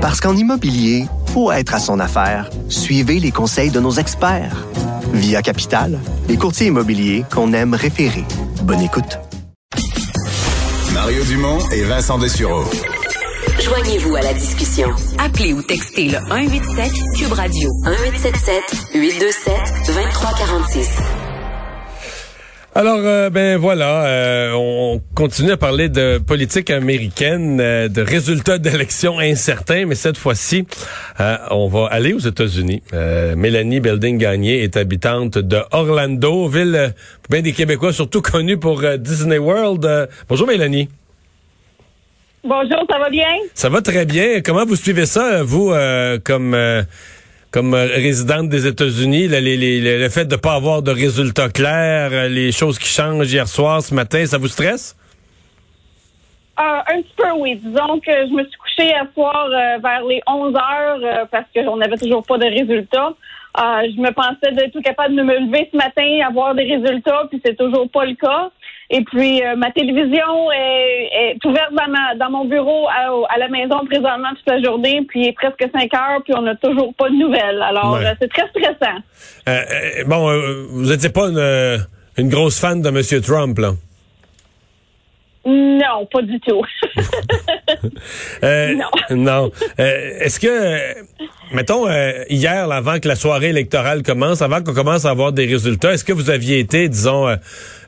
[0.00, 2.48] Parce qu'en immobilier, faut être à son affaire.
[2.70, 4.66] Suivez les conseils de nos experts.
[5.12, 8.24] Via Capital, les courtiers immobiliers qu'on aime référer.
[8.62, 9.18] Bonne écoute.
[10.94, 12.64] Mario Dumont et Vincent Dessureau.
[13.62, 14.88] Joignez-vous à la discussion.
[15.18, 19.54] Appelez ou textez le 187 Cube Radio 1877 827
[19.86, 20.88] 2346.
[22.72, 28.58] Alors, euh, ben voilà, euh, on continue à parler de politique américaine, euh, de résultats
[28.58, 30.68] d'élections incertains, mais cette fois-ci,
[31.50, 32.80] on va aller aux États-Unis.
[33.36, 36.94] Mélanie Belding-Gagné est habitante de Orlando, ville
[37.28, 40.08] bien des Québécois, surtout connue pour Disney World.
[40.28, 40.88] bonjour Mélanie.
[42.44, 43.26] Bonjour, ça va bien?
[43.52, 44.42] Ça va très bien.
[44.42, 45.74] Comment vous suivez ça, vous,
[46.22, 46.56] comme
[47.50, 52.28] comme euh, résidente des États-Unis, le fait de ne pas avoir de résultats clairs, euh,
[52.28, 54.96] les choses qui changent hier soir, ce matin, ça vous stresse?
[56.60, 57.56] Euh, un petit peu, oui.
[57.56, 59.48] Disons que je me suis couchée hier soir
[59.82, 63.14] vers les 11 heures parce qu'on n'avait toujours pas de résultats.
[63.56, 67.40] je me pensais d'être tout capable de me lever ce matin, avoir des résultats, puis
[67.44, 68.50] c'est toujours pas le cas.
[68.92, 71.72] Et puis, euh, ma télévision est, ouverte
[72.18, 75.94] dans, mon bureau à, la maison présentement toute la journée, puis il est presque 5
[75.94, 77.62] heures, puis on n'a toujours pas de nouvelles.
[77.62, 78.98] Alors, euh, c'est très stressant.
[79.48, 80.28] Euh, bon,
[80.70, 81.86] vous n'étiez pas une,
[82.18, 83.22] une, grosse fan de M.
[83.22, 83.70] Trump, là?
[85.46, 86.62] Non, pas du tout.
[88.42, 89.16] euh, non.
[89.16, 89.50] non.
[89.78, 91.00] Euh, est-ce que,
[91.52, 95.46] mettons, euh, hier, avant que la soirée électorale commence, avant qu'on commence à avoir des
[95.46, 97.36] résultats, est-ce que vous aviez été, disons, euh,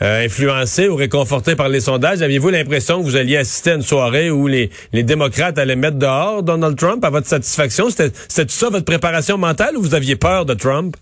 [0.00, 2.22] influencé ou réconforté par les sondages?
[2.22, 5.98] Aviez-vous l'impression que vous alliez assister à une soirée où les, les démocrates allaient mettre
[5.98, 7.90] dehors Donald Trump à votre satisfaction?
[7.90, 10.96] C'était, c'était ça votre préparation mentale ou vous aviez peur de Trump?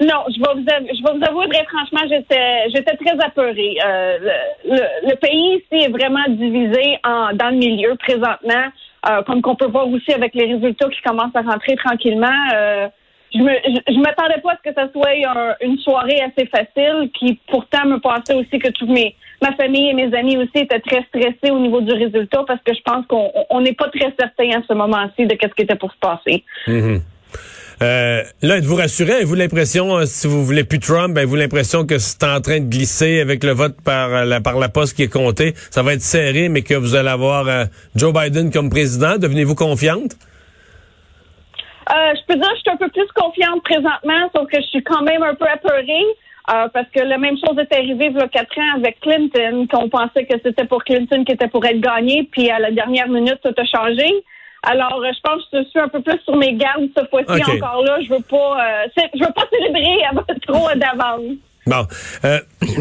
[0.00, 3.76] Non, je vais vous, je vais vous avouer très franchement, j'étais, j'étais très apeurée.
[3.84, 4.18] Euh,
[4.64, 8.72] le, pays ici est vraiment divisé en, dans le milieu présentement,
[9.08, 12.28] euh, comme qu'on peut voir aussi avec les résultats qui commencent à rentrer tranquillement.
[12.54, 12.88] Euh,
[13.32, 13.52] je me,
[13.88, 15.14] je, m'attendais pas à ce que ça soit
[15.60, 19.94] une soirée assez facile, qui pourtant me passait aussi que tous mes ma famille et
[19.94, 23.60] mes amis aussi étaient très stressés au niveau du résultat parce que je pense qu'on
[23.60, 26.44] n'est pas très certain à ce moment-ci de qu'est-ce qui était pour se passer.
[26.66, 27.00] Mm-hmm.
[27.82, 29.12] Euh, là, êtes-vous rassuré?
[29.12, 32.68] Avez-vous l'impression, euh, si vous voulez plus Trump, avez-vous l'impression que c'est en train de
[32.68, 35.54] glisser avec le vote par euh, la, par la poste qui est compté?
[35.70, 37.46] Ça va être serré, mais que vous allez avoir
[37.96, 39.16] Joe Biden comme président.
[39.16, 40.12] Devenez-vous confiante?
[41.90, 44.82] je peux dire que je suis un peu plus confiante présentement, sauf que je suis
[44.84, 46.06] quand même un peu apeurée.
[46.46, 49.88] parce que la même chose est arrivée il y a quatre ans avec Clinton, qu'on
[49.88, 53.38] pensait que c'était pour Clinton qui était pour être gagné, puis à la dernière minute,
[53.42, 54.06] tout a changé.
[54.62, 57.42] Alors, euh, je pense que je suis un peu plus sur mes gardes cette fois-ci
[57.50, 57.98] encore là.
[58.02, 60.02] Je veux pas, euh, je veux pas célébrer
[60.46, 61.36] trop d'avance.
[61.66, 61.86] Bon,
[62.24, 62.40] euh,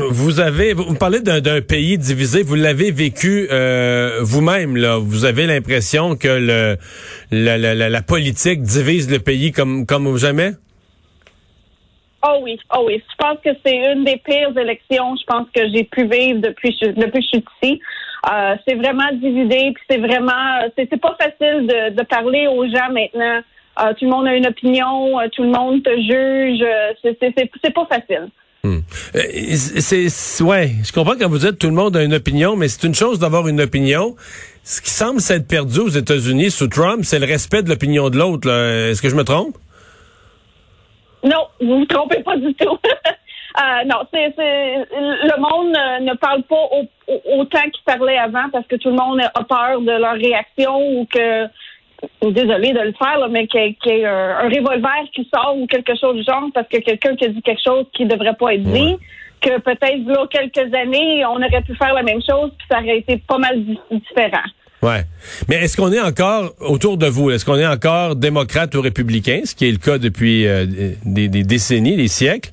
[0.10, 2.44] vous avez, vous parlez d'un pays divisé.
[2.44, 3.48] Vous l'avez vécu
[4.22, 4.98] vous-même là.
[4.98, 6.78] Vous avez l'impression que le
[7.32, 10.52] la, la, la, politique divise le pays comme comme jamais?
[12.26, 13.02] Oh oui, oh oui.
[13.10, 16.76] Je pense que c'est une des pires élections, je pense que j'ai pu vivre depuis
[16.82, 17.82] depuis que je suis ici.
[18.28, 22.92] Euh, c'est vraiment divisé, puis c'est vraiment, c'est pas facile de, de, parler aux gens
[22.92, 23.42] maintenant.
[23.82, 26.66] Euh, tout le monde a une opinion, euh, tout le monde te juge.
[27.04, 28.30] C'est pas facile.
[28.62, 28.80] Hmm.
[29.14, 32.86] C'est ouais, je comprends quand vous dites tout le monde a une opinion, mais c'est
[32.86, 34.18] une chose d'avoir une opinion.
[34.64, 38.18] Ce qui semble s'être perdu aux États-Unis sous Trump, c'est le respect de l'opinion de
[38.18, 38.50] l'autre.
[38.50, 39.56] Est-ce que je me trompe?
[41.24, 42.78] Non, vous vous trompez pas du tout.
[43.58, 46.70] Euh, non, c'est, le monde ne parle pas
[47.36, 51.06] autant qu'il parlait avant parce que tout le monde a peur de leur réaction ou
[51.06, 51.48] que
[52.22, 56.16] désolé de le faire, mais qu'il y ait, un, revolver qui sort ou quelque chose
[56.16, 58.64] du genre parce que quelqu'un qui a dit quelque chose qui ne devrait pas être
[58.64, 58.96] dit.
[59.42, 62.98] Que peut-être là quelques années, on aurait pu faire la même chose, puis ça aurait
[62.98, 63.58] été pas mal
[63.90, 64.44] différent.
[64.82, 65.04] Ouais.
[65.48, 67.32] Mais est-ce qu'on est encore autour de vous?
[67.32, 70.66] Est-ce qu'on est encore démocrate ou républicain, ce qui est le cas depuis euh,
[71.06, 72.52] des, des, décennies, des siècles?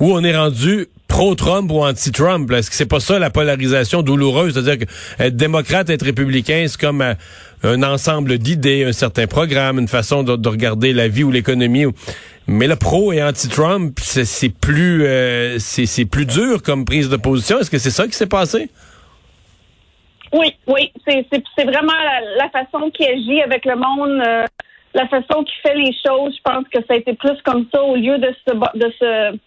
[0.00, 2.50] Où on est rendu pro-Trump ou anti-Trump.
[2.52, 4.54] Est-ce que c'est pas ça la polarisation douloureuse?
[4.54, 4.92] C'est-à-dire que
[5.22, 7.14] être démocrate, être républicain, c'est comme euh,
[7.62, 11.86] un ensemble d'idées, un certain programme, une façon de, regarder la vie ou l'économie.
[12.46, 17.58] Mais le pro et anti-Trump, c'est plus euh, c'est plus dur comme prise de position.
[17.58, 18.70] Est-ce que c'est ça qui s'est passé?
[20.32, 21.94] Oui, oui, c'est vraiment
[22.36, 24.44] la, façon qu'il agit avec le monde, euh,
[24.92, 26.34] la façon qu'il fait les choses.
[26.36, 29.38] Je pense que ça a été plus comme ça au lieu de se de se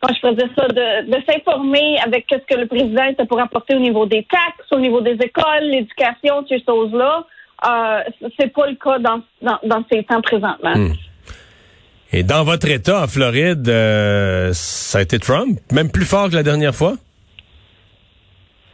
[0.00, 3.74] quand je faisais ça, de, de s'informer avec ce que le président était pour apporter
[3.74, 7.26] au niveau des taxes, au niveau des écoles, l'éducation, ces choses-là.
[7.66, 8.02] Euh,
[8.38, 10.76] c'est pas le cas dans, dans, dans ces temps présentement.
[10.76, 10.92] Hmm.
[12.12, 16.34] Et dans votre État, en Floride, euh, ça a été Trump, même plus fort que
[16.34, 16.94] la dernière fois?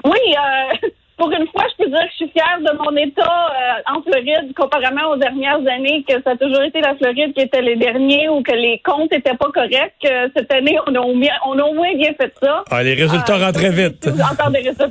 [0.05, 3.23] Oui, euh, pour une fois, je peux dire que je suis fière de mon État
[3.23, 7.43] euh, en Floride, comparément aux dernières années, que ça a toujours été la Floride qui
[7.43, 9.95] était les derniers ou que les comptes étaient pas corrects.
[10.05, 12.65] Euh, cette année, on a, au moins, on a au moins bien fait ça.
[12.71, 14.09] Ah, les résultats Euh, rentraient vite.
[14.09, 14.91] Encore des résultats.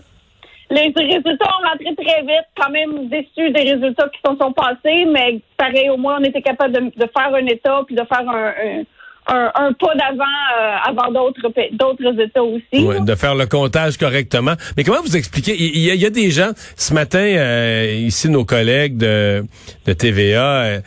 [0.70, 5.06] Les résultats ont rentré très vite, quand même déçus des résultats qui s'en sont passés,
[5.06, 8.28] mais pareil, au moins, on était capable de, de faire un État puis de faire
[8.28, 8.84] un, un,
[9.28, 11.42] un, un pas d'avant euh, avant d'autres
[11.74, 12.84] d'autres États aussi.
[12.84, 14.54] Ouais, de faire le comptage correctement.
[14.78, 15.56] Mais comment vous expliquez?
[15.58, 19.44] Il y, a, il y a des gens, ce matin, euh, ici, nos collègues de,
[19.86, 20.80] de TVA, euh,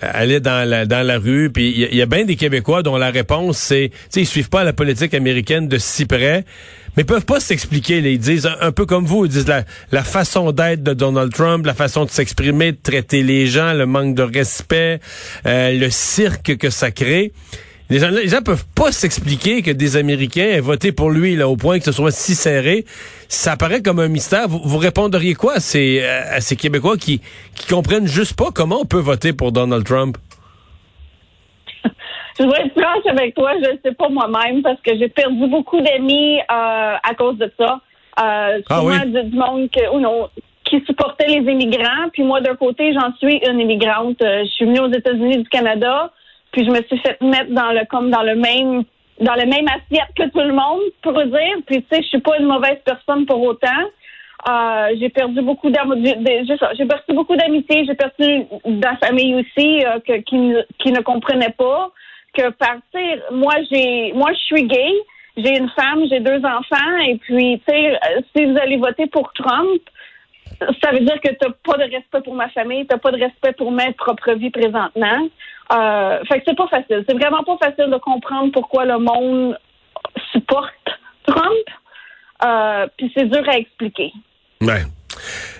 [0.00, 2.96] allaient dans la, dans la rue, puis il y, y a bien des Québécois dont
[2.96, 6.44] la réponse, c'est, tu sais, ils suivent pas la politique américaine de si près,
[6.96, 7.98] mais ils peuvent pas s'expliquer.
[7.98, 11.32] Ils disent, un, un peu comme vous, ils disent la, la façon d'être de Donald
[11.32, 15.00] Trump, la façon de s'exprimer, de traiter les gens, le manque de respect,
[15.46, 17.32] euh, le cirque que ça crée.
[17.92, 21.46] Les gens, les gens peuvent pas s'expliquer que des Américains aient voté pour lui là,
[21.46, 22.86] au point que ce soit si serré.
[23.28, 24.48] Ça paraît comme un mystère.
[24.48, 27.20] Vous, vous répondriez quoi à ces, à ces Québécois qui,
[27.54, 30.16] qui comprennent juste pas comment on peut voter pour Donald Trump?
[32.38, 35.46] Je vais être franche avec toi, je ne sais pas moi-même parce que j'ai perdu
[35.48, 37.78] beaucoup d'amis euh, à cause de ça.
[38.24, 38.94] Euh, Ah oui?
[39.04, 40.30] du, monde que, ou non,
[40.64, 42.08] qui supportait les immigrants.
[42.10, 44.22] Puis moi, d'un côté, j'en suis une immigrante.
[44.22, 46.10] Euh, je suis venue aux États-Unis du Canada,
[46.52, 48.84] puis je me suis fait mettre dans le comme dans le même
[49.20, 51.56] dans le même assiette que tout le monde, pour dire.
[51.66, 53.82] Puis tu sais, je suis pas une mauvaise personne pour autant.
[54.48, 56.44] Euh, j'ai perdu beaucoup d'amitié,
[56.76, 60.90] j'ai perdu beaucoup d'amitié, j'ai perdu de la famille aussi euh, que, qui, ne- qui
[60.90, 61.92] ne comprenait pas
[62.36, 63.22] que partir.
[63.30, 64.92] Moi, j'ai, moi, je suis gay,
[65.36, 69.06] j'ai une femme, j'ai deux enfants, et puis, tu sais, euh, si vous allez voter
[69.06, 69.80] pour Trump,
[70.82, 73.12] ça veut dire que tu n'as pas de respect pour ma famille, tu n'as pas
[73.12, 75.28] de respect pour ma propre vie présentement.
[75.70, 77.04] Euh, fait que c'est pas facile.
[77.08, 79.58] C'est vraiment pas facile de comprendre pourquoi le monde
[80.32, 80.72] supporte
[81.26, 81.66] Trump.
[82.44, 84.12] Euh, puis c'est dur à expliquer.
[84.60, 84.82] Ouais.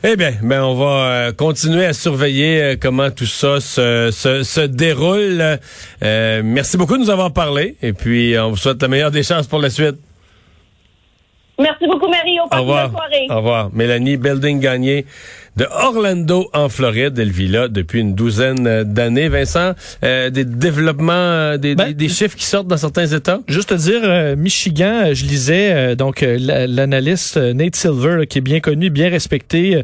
[0.05, 4.43] Eh bien, ben on va euh, continuer à surveiller euh, comment tout ça se, se,
[4.43, 5.59] se déroule.
[6.03, 9.23] Euh, merci beaucoup de nous avoir parlé et puis on vous souhaite la meilleure des
[9.23, 9.97] chances pour la suite.
[11.61, 12.43] Merci beaucoup, Mario.
[12.51, 12.91] Au revoir.
[12.91, 13.27] soirée.
[13.31, 13.71] Au revoir.
[13.73, 15.07] Mélanie Belding Gagné
[15.57, 17.19] de Orlando en Floride.
[17.19, 19.29] Elle vit là depuis une douzaine euh, d'années.
[19.29, 19.73] Vincent,
[20.05, 23.41] euh, des développements, euh, des, Ben, des, des chiffres qui sortent dans certains États?
[23.49, 28.27] Juste te dire, euh, Michigan, euh, je lisais euh, donc la- l'analyste Nate Silver, là,
[28.27, 29.83] qui est bien connu, bien respecté,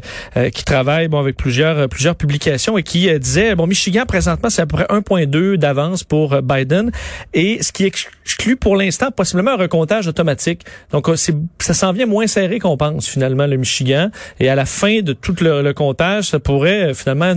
[0.53, 4.65] qui travaille bon avec plusieurs plusieurs publications et qui disait bon Michigan présentement c'est à
[4.65, 6.91] peu près 1.2 d'avance pour Biden
[7.33, 10.61] et ce qui exclut pour l'instant possiblement un recomptage automatique.
[10.91, 14.65] Donc c'est ça s'en vient moins serré qu'on pense finalement le Michigan et à la
[14.65, 17.33] fin de tout le, le comptage, ça pourrait euh, finalement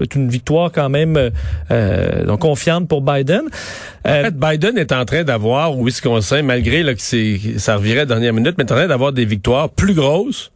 [0.00, 1.30] être une victoire quand même euh,
[1.70, 3.42] euh, donc confiante pour Biden.
[4.06, 7.00] Euh, En fait, Biden est en train d'avoir au Wisconsin, malgré là, que
[7.58, 10.50] ça revirait à la dernière minute, mais est en train d'avoir des victoires plus grosses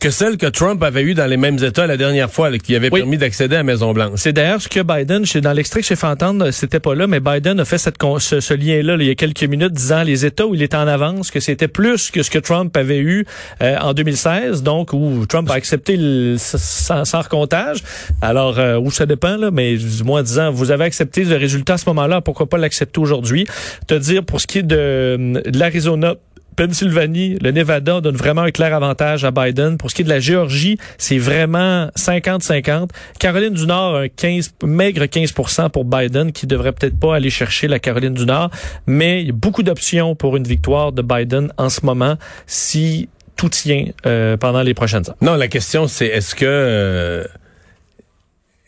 [0.00, 2.74] que celles que Trump avait eues dans les mêmes États la dernière fois, là, qui
[2.74, 3.00] avait Oui.
[3.00, 4.12] permis d'accéder à la Maison-Blanche.
[4.16, 7.20] C'est d'ailleurs ce que Biden, dans l'extrait que j'ai fait entendre, c'était pas là, mais
[7.20, 10.26] Biden a fait cette, ce, ce lien-là là, il y a quelques minutes, disant les
[10.26, 13.24] États où il était en avance, que c'était plus que ce que Trump avait eu
[13.62, 17.82] euh, en 2016, donc où Trump a accepté le, sans, sans recomptage.
[18.20, 21.74] Alors, euh, où ça dépend, là, mais du moins disant, vous avez accepté le résultat
[21.74, 23.46] à ce moment-là, pourquoi pas l'accepter aujourd'hui?
[23.86, 26.14] Te dire, pour ce qui est de, de l'Arizona,
[26.56, 29.76] Pennsylvanie, le Nevada donne vraiment un clair avantage à Biden.
[29.76, 32.88] Pour ce qui est de la Géorgie, c'est vraiment 50-50.
[33.18, 37.68] Caroline du Nord, un 15, maigre 15% pour Biden, qui devrait peut-être pas aller chercher
[37.68, 38.50] la Caroline du Nord.
[38.86, 42.16] Mais il y a beaucoup d'options pour une victoire de Biden en ce moment
[42.46, 45.16] si tout tient euh, pendant les prochaines heures.
[45.20, 47.24] Non, la question c'est est-ce que euh,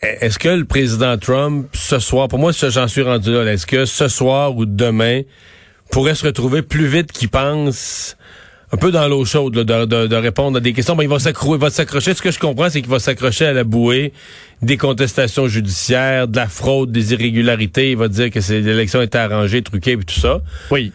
[0.01, 3.85] est-ce que le président Trump ce soir, pour moi j'en suis rendu là, est-ce que
[3.85, 5.21] ce soir ou demain
[5.91, 8.17] pourrait se retrouver plus vite qu'il pense
[8.71, 10.95] un peu dans l'eau chaude de, de- répondre à des questions.
[10.95, 12.13] Ben, il va s'accrocher.
[12.13, 14.11] Ce que je comprends, c'est qu'il va s'accrocher à la bouée
[14.61, 17.91] des contestations judiciaires, de la fraude, des irrégularités.
[17.91, 20.41] Il va dire que l'élection était arrangée, truquée et tout ça.
[20.71, 20.91] Oui.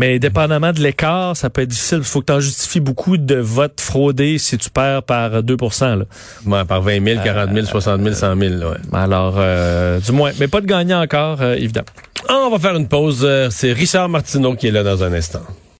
[0.00, 1.98] Mais dépendamment de l'écart, ça peut être difficile.
[1.98, 5.98] Il faut que tu en justifies beaucoup de votes fraudés si tu perds par 2%
[5.98, 6.04] là.
[6.46, 8.54] Ouais, par 20 000, 40 000, 60 000, 100 000.
[8.54, 8.76] là, ouais.
[8.94, 11.88] Alors, euh, du moins, mais pas de gagnant encore, euh, évidemment.
[12.30, 13.20] Ah, on va faire une pause.
[13.24, 15.42] Euh, C'est Richard Martineau qui est là dans un instant.